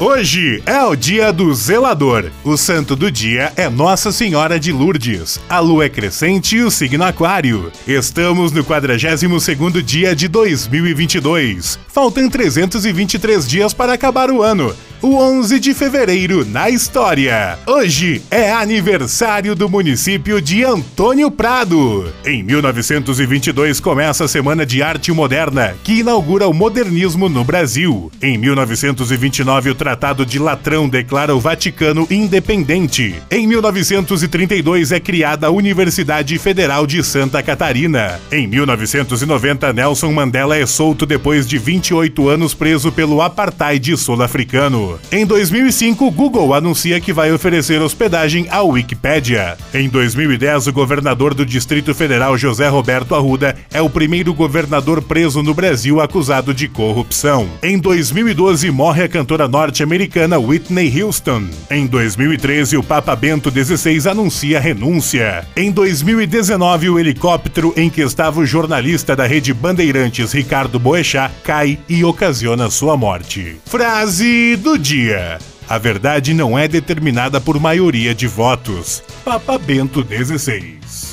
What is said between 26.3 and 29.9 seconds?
o modernismo no Brasil. Em 1929 o